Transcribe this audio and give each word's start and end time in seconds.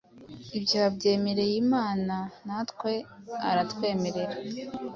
Ibyo 0.57 0.75
yabyemereye 0.83 1.53
Imana 1.63 2.15
natwe 2.45 2.91
aratwemerera 3.49 4.35